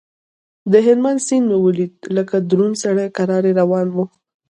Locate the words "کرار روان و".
3.17-3.97